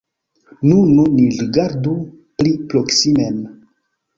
Nun 0.69 0.95
ni 1.17 1.27
rigardu 1.35 1.93
pli 2.41 2.55
proksimen. 2.73 3.37